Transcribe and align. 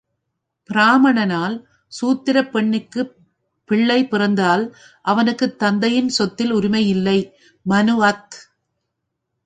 பிராமணனால் 0.69 1.57
சூத்திரப் 1.91 2.49
பெண்ணிற்குப் 2.51 3.11
பிள்ளை 3.69 4.07
பிறந்தால் 4.07 4.63
அவனுக்குத் 5.05 5.59
தந்தையின் 5.59 6.09
சொத்தில் 6.09 6.53
உரிமையில்லை. 6.53 7.19
மனு 7.65 8.03
அத். 8.03 8.37